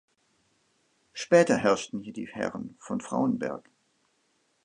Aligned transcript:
Später 1.13 1.55
herrschten 1.57 1.99
hier 1.99 2.11
die 2.11 2.25
Herren 2.25 2.73
von 2.79 3.01
Fraunberg. 3.01 3.69